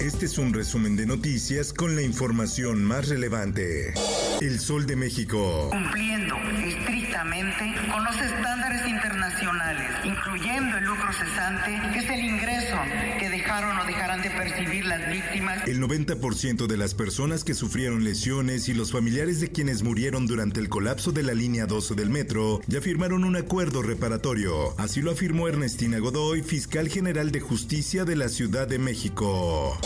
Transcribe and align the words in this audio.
Este 0.00 0.26
es 0.26 0.38
un 0.38 0.54
resumen 0.54 0.94
de 0.94 1.06
noticias 1.06 1.72
con 1.72 1.96
la 1.96 2.02
información 2.02 2.84
más 2.84 3.08
relevante. 3.08 3.92
El 4.40 4.60
Sol 4.60 4.86
de 4.86 4.94
México. 4.94 5.70
cumpliendo 5.72 6.36
estrictamente 6.64 7.74
con 7.90 8.04
los 8.04 8.14
estándares 8.14 8.86
internacionales, 8.86 9.90
incluyendo 10.04 10.78
el 10.78 10.84
lucro 10.84 11.12
cesante, 11.12 11.80
que 11.92 11.98
es 11.98 12.10
el 12.10 12.24
ingreso 12.24 12.76
que 13.18 13.28
dejaron 13.28 13.76
o 13.76 13.84
dejarán 13.86 14.22
de 14.22 14.30
percibir 14.30 14.84
las 14.84 15.10
víctimas. 15.10 15.66
El 15.66 15.80
90% 15.80 16.68
de 16.68 16.76
las 16.76 16.94
personas 16.94 17.42
que 17.42 17.54
sufrieron 17.54 18.04
lesiones 18.04 18.68
y 18.68 18.74
los 18.74 18.92
familiares 18.92 19.40
de 19.40 19.50
quienes 19.50 19.82
murieron 19.82 20.28
durante 20.28 20.60
el 20.60 20.68
colapso 20.68 21.10
de 21.10 21.24
la 21.24 21.34
línea 21.34 21.66
12 21.66 21.96
del 21.96 22.10
metro 22.10 22.60
ya 22.68 22.80
firmaron 22.80 23.24
un 23.24 23.34
acuerdo 23.34 23.82
reparatorio. 23.82 24.78
Así 24.78 25.02
lo 25.02 25.10
afirmó 25.10 25.48
Ernestina 25.48 25.98
Godoy, 25.98 26.42
fiscal 26.42 26.88
general 26.88 27.32
de 27.32 27.40
justicia 27.40 28.04
de 28.04 28.14
la 28.14 28.28
Ciudad 28.28 28.68
de 28.68 28.78
México. 28.78 29.76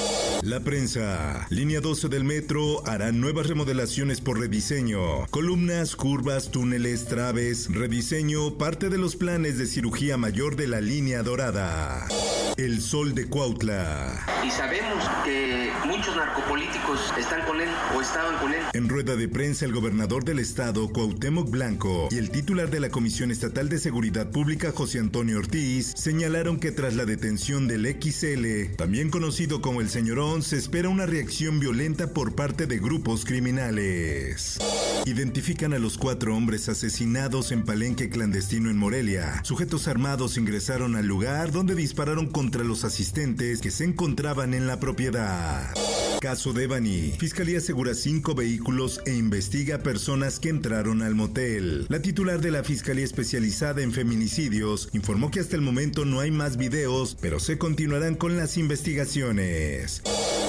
La 0.43 0.59
prensa. 0.59 1.47
Línea 1.51 1.81
12 1.81 2.09
del 2.09 2.25
metro 2.25 2.85
hará 2.85 3.13
nuevas 3.13 3.47
remodelaciones 3.47 4.21
por 4.21 4.41
rediseño. 4.41 5.25
Columnas, 5.31 5.95
curvas, 5.95 6.51
túneles, 6.51 7.05
traves, 7.05 7.73
rediseño, 7.73 8.59
parte 8.59 8.89
de 8.89 8.99
los 8.99 9.15
planes 9.15 9.57
de 9.57 9.67
cirugía 9.67 10.17
mayor 10.17 10.57
de 10.57 10.67
la 10.67 10.81
línea 10.81 11.23
dorada. 11.23 12.09
El 12.57 12.81
sol 12.83 13.15
de 13.15 13.27
Cuautla. 13.27 14.27
y 14.47 14.51
sabemos 14.51 15.05
que 15.25 15.71
muchos 15.87 16.15
narcopolíticos 16.15 17.13
están 17.19 17.43
con 17.47 17.61
él 17.61 17.69
o 17.97 18.01
estaban 18.01 18.37
con 18.39 18.53
él. 18.53 18.61
En 18.75 18.89
rueda 18.89 19.17
de 19.17 19.29
prensa, 19.29 19.65
el 19.65 19.73
gobernador 19.73 20.25
del 20.25 20.39
estado, 20.39 20.93
Cuauhtémoc 20.93 21.51
Blanco, 21.51 22.09
y 22.11 22.19
el 22.19 22.31
titular 22.31 22.71
de 22.71 22.81
la 22.81 22.91
Comisión 22.91 23.31
Estatal 23.31 23.69
de 23.69 23.79
Seguridad 23.79 24.31
Pública, 24.31 24.73
José 24.75 24.99
Antonio 24.99 25.39
Ortiz, 25.39 25.93
señalaron 25.97 26.59
que 26.59 26.73
tras 26.73 26.95
la 26.95 27.05
detención 27.05 27.69
del 27.69 27.87
XL, 27.87 28.77
también 28.77 29.11
conocido 29.11 29.63
como 29.63 29.81
el 29.81 29.89
señorón, 29.89 30.43
se 30.43 30.57
espera 30.59 30.89
una 30.89 31.07
reacción 31.07 31.59
violenta 31.59 32.09
por 32.13 32.35
parte 32.35 32.67
de 32.67 32.79
grupos 32.79 33.25
criminales. 33.25 34.59
Identifican 35.05 35.73
a 35.73 35.81
los 35.81 35.99
cuatro 35.99 36.37
hombres 36.37 36.69
asesinados 36.69 37.51
en 37.51 37.65
Palenque 37.65 38.09
clandestino 38.09 38.71
en 38.71 38.79
Morelia. 38.79 39.41
Sujetos 39.43 39.89
armados 39.89 40.39
ingresaron 40.39 40.95
al 40.95 41.07
lugar 41.07 41.51
donde 41.51 41.75
dispararon 41.75 42.27
contra 42.27 42.63
los 42.63 42.85
asistentes 42.85 43.61
que 43.61 43.73
se 43.73 43.85
encontraban 43.85 44.55
en 44.55 44.69
la 44.69 44.79
propiedad. 44.79 45.75
Caso 46.21 46.53
de 46.53 46.69
Bani. 46.69 47.15
Fiscalía 47.19 47.59
asegura 47.59 47.95
cinco 47.95 48.37
vehículos 48.37 49.01
e 49.05 49.13
investiga 49.13 49.79
personas 49.79 50.39
que 50.39 50.51
entraron 50.51 51.03
al 51.03 51.17
motel. 51.17 51.87
La 51.89 52.01
titular 52.01 52.41
de 52.41 52.53
la 52.53 52.63
Fiscalía 52.63 53.05
Especializada 53.05 53.83
en 53.83 53.93
Feminicidios 53.93 54.89
informó 54.93 55.33
que 55.33 55.41
hasta 55.41 55.57
el 55.57 55.63
momento 55.63 56.05
no 56.05 56.21
hay 56.21 56.31
más 56.31 56.57
videos, 56.57 57.17
pero 57.21 57.41
se 57.41 57.59
continuarán 57.59 58.15
con 58.15 58.37
las 58.37 58.57
investigaciones. 58.57 60.01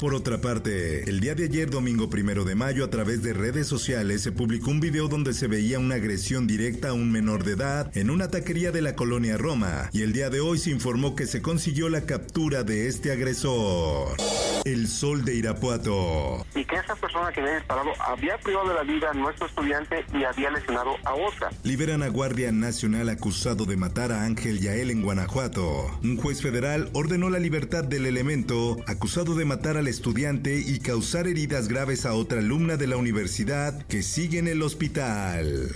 Por 0.03 0.15
otra 0.15 0.41
parte, 0.41 1.09
el 1.09 1.21
día 1.21 1.33
de 1.33 1.45
ayer, 1.45 1.69
domingo 1.69 2.09
primero 2.09 2.43
de 2.43 2.55
mayo, 2.55 2.83
a 2.83 2.89
través 2.89 3.23
de 3.23 3.31
redes 3.31 3.67
sociales 3.67 4.21
se 4.21 4.33
publicó 4.33 4.69
un 4.69 4.81
video 4.81 5.07
donde 5.07 5.33
se 5.33 5.47
veía 5.47 5.79
una 5.79 5.95
agresión 5.95 6.45
directa 6.45 6.89
a 6.89 6.93
un 6.93 7.09
menor 7.09 7.45
de 7.45 7.53
edad 7.53 7.89
en 7.95 8.09
una 8.09 8.27
taquería 8.27 8.73
de 8.73 8.81
la 8.81 8.97
colonia 8.97 9.37
Roma, 9.37 9.89
y 9.93 10.01
el 10.01 10.11
día 10.11 10.29
de 10.29 10.41
hoy 10.41 10.57
se 10.57 10.71
informó 10.71 11.15
que 11.15 11.25
se 11.25 11.41
consiguió 11.41 11.87
la 11.87 12.01
captura 12.01 12.65
de 12.65 12.89
este 12.89 13.13
agresor. 13.13 14.17
El 14.65 14.87
sol 14.87 15.25
de 15.25 15.35
Irapuato. 15.35 16.45
y 16.55 16.63
que 16.63 16.75
esa 16.75 16.95
persona 16.95 17.31
que 17.33 17.41
había 17.41 17.55
disparado 17.55 17.89
había 17.99 18.37
privado 18.37 18.69
de 18.69 18.75
la 18.75 18.83
vida 18.83 19.09
a 19.11 19.13
nuestro 19.13 19.47
estudiante 19.47 20.05
y 20.13 20.23
había 20.23 20.51
lesionado 20.51 20.95
a 21.03 21.13
otra. 21.15 21.49
Liberan 21.63 22.01
a 22.01 22.07
Guardia 22.07 22.51
Nacional 22.51 23.09
acusado 23.09 23.65
de 23.65 23.75
matar 23.75 24.13
a 24.13 24.23
Ángel 24.23 24.61
Yael 24.61 24.89
en 24.89 25.01
Guanajuato. 25.01 25.87
Un 26.03 26.17
juez 26.17 26.41
federal 26.41 26.89
ordenó 26.93 27.29
la 27.29 27.39
libertad 27.39 27.83
del 27.83 28.05
elemento 28.05 28.77
acusado 28.87 29.35
de 29.35 29.43
matar 29.45 29.75
al 29.75 29.87
estudiante 29.89 30.57
y 30.65 30.79
causar 30.79 31.27
heridas 31.27 31.67
graves 31.67 32.05
a 32.05 32.13
otra 32.13 32.39
alumna 32.39 32.77
de 32.77 32.87
la 32.87 32.95
universidad 32.97 33.85
que 33.87 34.01
sigue 34.01 34.39
en 34.39 34.47
el 34.47 34.61
hospital. 34.61 35.71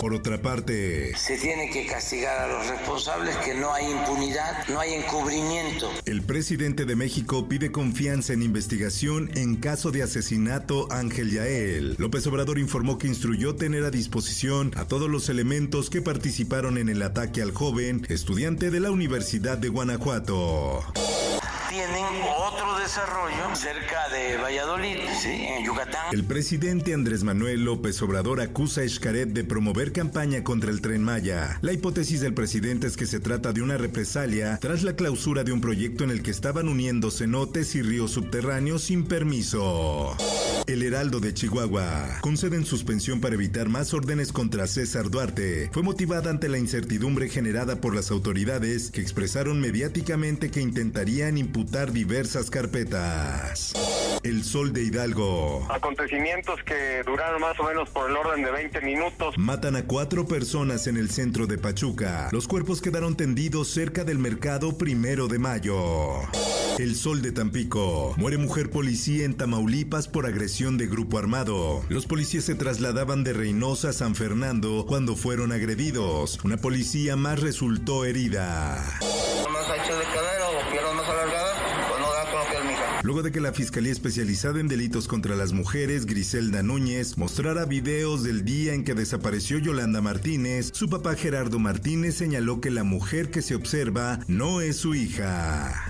Por 0.00 0.14
otra 0.14 0.38
parte, 0.40 1.14
Se 1.16 1.36
tiene 1.38 1.70
que 1.70 1.86
castigar 1.86 2.38
a 2.38 2.46
los 2.48 2.66
responsables, 2.68 3.36
que 3.38 3.54
no 3.54 3.72
hay 3.72 3.90
impunidad, 3.90 4.66
no 4.68 4.80
hay 4.80 4.94
encubrimiento. 4.94 5.90
el 6.04 6.22
presidente 6.22 6.84
de 6.84 6.96
México 6.96 7.48
pide 7.48 7.72
confianza 7.72 8.32
en 8.32 8.42
investigación 8.42 9.30
en 9.34 9.56
caso 9.56 9.90
de 9.90 10.02
asesinato 10.02 10.86
Ángel 10.90 11.30
Yael. 11.30 11.96
López 11.98 12.26
Obrador 12.26 12.58
informó 12.58 12.98
que 12.98 13.06
instruyó 13.08 13.56
tener 13.56 13.84
a 13.84 13.90
disposición 13.90 14.72
a 14.76 14.84
todos 14.86 15.08
los 15.10 15.28
elementos 15.28 15.90
que 15.90 16.02
participaron 16.02 16.78
en 16.78 16.88
el 16.88 17.02
ataque 17.02 17.42
al 17.42 17.52
joven 17.52 18.06
estudiante 18.08 18.70
de 18.70 18.80
la 18.80 18.90
Universidad 18.90 19.58
de 19.58 19.68
Guanajuato. 19.68 20.84
Tienen 21.68 22.22
otro 22.38 22.78
desarrollo 22.78 23.54
cerca 23.54 23.85
de 24.12 24.36
Valladolid, 24.36 24.98
¿sí? 25.20 25.30
en 25.30 25.64
Yucatán. 25.64 26.12
El 26.12 26.24
presidente 26.24 26.92
Andrés 26.92 27.24
Manuel 27.24 27.64
López 27.64 28.00
Obrador 28.02 28.40
acusa 28.40 28.82
a 28.82 28.88
Xcaret 28.88 29.30
de 29.30 29.42
promover 29.42 29.92
campaña 29.92 30.44
contra 30.44 30.70
el 30.70 30.82
tren 30.82 31.02
Maya. 31.02 31.58
La 31.62 31.72
hipótesis 31.72 32.20
del 32.20 32.34
presidente 32.34 32.86
es 32.86 32.96
que 32.96 33.06
se 33.06 33.20
trata 33.20 33.52
de 33.52 33.62
una 33.62 33.78
represalia 33.78 34.58
tras 34.60 34.82
la 34.82 34.94
clausura 34.94 35.44
de 35.44 35.52
un 35.52 35.62
proyecto 35.62 36.04
en 36.04 36.10
el 36.10 36.22
que 36.22 36.30
estaban 36.30 36.68
uniendo 36.68 37.10
cenotes 37.10 37.74
y 37.74 37.82
ríos 37.82 38.12
subterráneos 38.12 38.82
sin 38.82 39.06
permiso. 39.06 40.14
El 40.66 40.82
Heraldo 40.82 41.18
de 41.18 41.32
Chihuahua 41.32 42.18
conceden 42.20 42.66
suspensión 42.66 43.20
para 43.20 43.34
evitar 43.34 43.68
más 43.68 43.94
órdenes 43.94 44.30
contra 44.30 44.66
César 44.66 45.10
Duarte. 45.10 45.70
Fue 45.72 45.82
motivada 45.82 46.30
ante 46.30 46.48
la 46.48 46.58
incertidumbre 46.58 47.28
generada 47.28 47.80
por 47.80 47.94
las 47.94 48.10
autoridades 48.10 48.90
que 48.90 49.00
expresaron 49.00 49.60
mediáticamente 49.60 50.50
que 50.50 50.60
intentarían 50.60 51.38
imputar 51.38 51.92
diversas 51.92 52.50
carpetas. 52.50 53.72
El 54.26 54.42
Sol 54.42 54.72
de 54.72 54.82
Hidalgo. 54.82 55.64
Acontecimientos 55.70 56.60
que 56.64 57.04
duraron 57.06 57.40
más 57.40 57.60
o 57.60 57.62
menos 57.62 57.88
por 57.90 58.10
el 58.10 58.16
orden 58.16 58.42
de 58.42 58.50
20 58.50 58.80
minutos. 58.80 59.38
Matan 59.38 59.76
a 59.76 59.84
cuatro 59.84 60.26
personas 60.26 60.88
en 60.88 60.96
el 60.96 61.10
centro 61.10 61.46
de 61.46 61.58
Pachuca. 61.58 62.28
Los 62.32 62.48
cuerpos 62.48 62.82
quedaron 62.82 63.16
tendidos 63.16 63.68
cerca 63.68 64.02
del 64.02 64.18
mercado 64.18 64.76
primero 64.76 65.28
de 65.28 65.38
mayo. 65.38 66.22
El 66.76 66.96
sol 66.96 67.22
de 67.22 67.30
Tampico. 67.30 68.14
Muere 68.16 68.36
mujer 68.36 68.68
policía 68.68 69.24
en 69.24 69.36
Tamaulipas 69.36 70.08
por 70.08 70.26
agresión 70.26 70.76
de 70.76 70.88
grupo 70.88 71.18
armado. 71.18 71.84
Los 71.88 72.06
policías 72.06 72.42
se 72.42 72.56
trasladaban 72.56 73.22
de 73.22 73.32
Reynosa 73.32 73.90
a 73.90 73.92
San 73.92 74.16
Fernando 74.16 74.86
cuando 74.88 75.14
fueron 75.14 75.52
agredidos. 75.52 76.40
Una 76.42 76.56
policía 76.56 77.14
más 77.14 77.38
resultó 77.38 78.04
herida. 78.04 78.84
Más 79.52 79.70
ancho 79.70 79.96
de 79.96 80.04
cadera 80.04 80.48
o 80.48 80.70
piernas 80.72 80.94
más 80.96 81.08
alargadas, 81.08 81.56
pues 81.88 82.00
no 82.00 82.12
da 82.12 82.24
con 82.24 82.40
lo 82.40 82.46
que 82.50 82.56
es 82.56 82.64
mi 82.64 82.72
hija. 82.72 82.95
Luego 83.06 83.22
de 83.22 83.30
que 83.30 83.40
la 83.40 83.52
Fiscalía 83.52 83.92
Especializada 83.92 84.58
en 84.58 84.66
Delitos 84.66 85.06
contra 85.06 85.36
las 85.36 85.52
Mujeres, 85.52 86.06
Griselda 86.06 86.64
Núñez, 86.64 87.16
mostrara 87.16 87.64
videos 87.64 88.24
del 88.24 88.44
día 88.44 88.74
en 88.74 88.82
que 88.82 88.94
desapareció 88.94 89.58
Yolanda 89.58 90.00
Martínez, 90.00 90.72
su 90.74 90.90
papá 90.90 91.14
Gerardo 91.14 91.60
Martínez 91.60 92.16
señaló 92.16 92.60
que 92.60 92.72
la 92.72 92.82
mujer 92.82 93.30
que 93.30 93.42
se 93.42 93.54
observa 93.54 94.18
no 94.26 94.60
es 94.60 94.78
su 94.78 94.96
hija. 94.96 95.86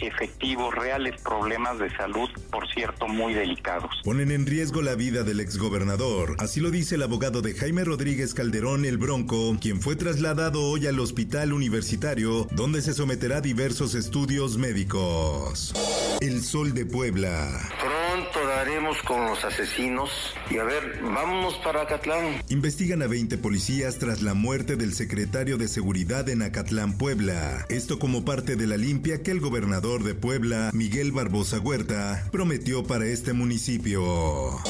Efectivos, 0.00 0.72
reales 0.72 1.20
problemas 1.22 1.76
de 1.80 1.90
salud, 1.96 2.28
por 2.52 2.72
cierto, 2.72 3.08
muy 3.08 3.34
delicados. 3.34 3.90
Ponen 4.04 4.30
en 4.30 4.46
riesgo 4.46 4.80
la 4.80 4.94
vida 4.94 5.24
del 5.24 5.40
exgobernador. 5.40 6.36
Así 6.38 6.60
lo 6.60 6.70
dice 6.70 6.94
el 6.94 7.02
abogado 7.02 7.42
de 7.42 7.54
Jaime 7.54 7.82
Rodríguez 7.82 8.32
Calderón, 8.32 8.84
el 8.84 8.96
Bronco, 8.96 9.56
quien 9.60 9.80
fue 9.80 9.96
trasladado 9.96 10.62
hoy 10.62 10.86
al 10.86 11.00
hospital 11.00 11.52
universitario, 11.52 12.46
donde 12.52 12.80
se 12.80 12.94
someterá 12.94 13.38
a 13.38 13.40
diversos 13.40 13.96
estudios 13.96 14.56
médicos. 14.56 15.74
El 16.20 16.42
Sol 16.42 16.74
de 16.74 16.84
Puebla. 16.84 17.48
Pronto 17.80 18.46
daremos 18.46 18.98
con 19.02 19.24
los 19.24 19.42
asesinos 19.42 20.10
y 20.50 20.58
a 20.58 20.64
ver, 20.64 21.00
vámonos 21.02 21.54
para 21.64 21.82
Acatlán. 21.82 22.42
Investigan 22.50 23.00
a 23.02 23.06
20 23.06 23.38
policías 23.38 23.98
tras 23.98 24.20
la 24.20 24.34
muerte 24.34 24.76
del 24.76 24.92
secretario 24.92 25.56
de 25.56 25.66
Seguridad 25.66 26.28
en 26.28 26.42
Acatlán, 26.42 26.98
Puebla. 26.98 27.64
Esto 27.70 27.98
como 27.98 28.24
parte 28.24 28.56
de 28.56 28.66
la 28.66 28.76
limpia 28.76 29.22
que 29.22 29.30
el 29.30 29.40
gobernador 29.40 30.04
de 30.04 30.14
Puebla, 30.14 30.70
Miguel 30.74 31.10
Barbosa 31.10 31.58
Huerta, 31.58 32.28
prometió 32.30 32.84
para 32.84 33.06
este 33.06 33.32
municipio. 33.32 34.60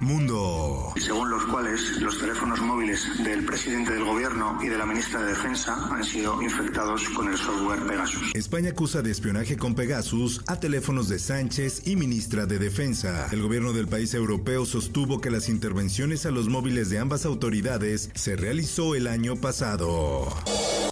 Mundo. 0.00 0.92
Según 0.96 1.30
los 1.30 1.44
cuales 1.46 2.00
los 2.00 2.18
teléfonos 2.18 2.60
móviles 2.60 3.24
del 3.24 3.44
presidente 3.44 3.92
del 3.92 4.04
gobierno 4.04 4.58
y 4.62 4.68
de 4.68 4.78
la 4.78 4.86
ministra 4.86 5.20
de 5.20 5.28
Defensa 5.28 5.74
han 5.90 6.04
sido 6.04 6.40
infectados 6.42 7.08
con 7.10 7.28
el 7.28 7.36
software 7.36 7.86
Pegasus. 7.86 8.34
España 8.34 8.70
acusa 8.70 9.02
de 9.02 9.10
espionaje 9.10 9.56
con 9.56 9.74
Pegasus 9.74 10.42
a 10.46 10.58
teléfonos 10.60 11.08
de 11.08 11.18
Sánchez 11.18 11.86
y 11.86 11.96
ministra 11.96 12.46
de 12.46 12.58
Defensa. 12.58 13.28
El 13.32 13.42
gobierno 13.42 13.72
del 13.72 13.88
país 13.88 14.14
europeo 14.14 14.66
sostuvo 14.66 15.20
que 15.20 15.30
las 15.30 15.48
intervenciones 15.48 16.26
a 16.26 16.30
los 16.30 16.48
móviles 16.48 16.90
de 16.90 16.98
ambas 16.98 17.26
autoridades 17.26 18.10
se 18.14 18.36
realizó 18.36 18.94
el 18.94 19.06
año 19.06 19.36
pasado. 19.36 20.28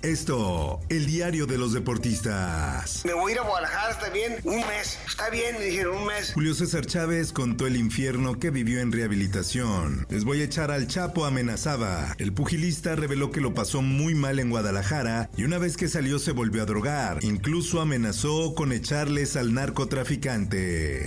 Esto, 0.02 0.80
el 0.88 1.06
diario 1.06 1.46
de 1.46 1.58
los 1.58 1.72
deportistas. 1.72 3.04
Me 3.04 3.12
voy 3.12 3.30
a 3.30 3.34
ir 3.34 3.40
a 3.40 3.44
Guadalajara, 3.44 3.92
está 3.92 4.10
bien, 4.10 4.36
un 4.42 4.56
mes. 4.56 4.98
Está 5.06 5.30
bien, 5.30 5.56
me 5.56 5.66
dijeron 5.66 5.96
un 5.98 6.06
mes. 6.06 6.32
Julio 6.34 6.54
César 6.54 6.84
Chávez 6.86 7.32
contó 7.32 7.68
el 7.68 7.76
infierno 7.76 8.40
que 8.40 8.50
vivió 8.50 8.80
en 8.80 8.90
rehabilitación. 8.90 10.04
Les 10.10 10.24
voy 10.24 10.40
a 10.40 10.44
echar 10.44 10.72
al 10.72 10.88
Chapo, 10.88 11.24
amenazaba. 11.24 12.16
El 12.18 12.32
pugilista 12.32 12.96
reveló 12.96 13.30
que 13.30 13.40
lo 13.40 13.54
pasó 13.54 13.80
muy 13.80 14.16
mal 14.16 14.40
en 14.40 14.50
Guadalajara 14.50 15.30
y 15.36 15.44
una 15.44 15.58
vez 15.58 15.76
que 15.76 15.86
salió 15.86 16.18
se 16.18 16.32
volvió 16.32 16.62
a 16.62 16.66
drogar. 16.66 17.18
Incluso 17.22 17.80
amenazó 17.80 18.56
con 18.56 18.72
echarles 18.72 19.36
al 19.36 19.54
narcotraficante. 19.54 21.04